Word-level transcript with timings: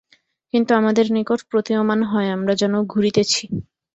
কিন্তু 0.53 0.71
আমাদের 0.75 1.05
নিকট 1.11 1.39
প্রতীয়মান 1.49 1.99
হয়, 2.03 2.29
আমরা 2.29 2.53
যেন 2.55 2.73
ঘুরিতেছি। 2.85 3.43